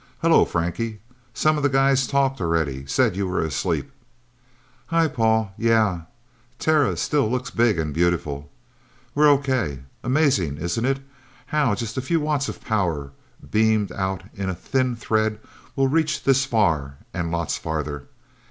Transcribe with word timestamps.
"Hello, 0.23 0.45
Frankie. 0.45 0.99
Some 1.31 1.57
of 1.57 1.61
the 1.61 1.69
guys 1.69 2.07
talked 2.07 2.41
already 2.41 2.87
said 2.87 3.15
you 3.15 3.27
were 3.27 3.43
asleep." 3.43 3.91
"Hi, 4.87 5.07
Paul 5.07 5.51
yeah! 5.59 6.05
Terra 6.57 6.97
still 6.97 7.29
looks 7.29 7.51
big 7.51 7.77
and 7.77 7.93
beautiful. 7.93 8.49
We're 9.13 9.29
okay. 9.33 9.81
Amazing, 10.03 10.57
isn't 10.57 10.85
it, 10.85 11.01
how 11.45 11.75
just 11.75 11.97
a 11.97 12.01
few 12.01 12.19
watts 12.19 12.49
of 12.49 12.61
power, 12.61 13.11
beamed 13.51 13.91
out 13.91 14.23
in 14.33 14.49
a 14.49 14.55
thin 14.55 14.95
thread, 14.95 15.39
will 15.75 15.87
reach 15.87 16.23
this 16.23 16.45
far, 16.45 16.95
and 17.13 17.29
lots 17.29 17.59
farther? 17.59 18.07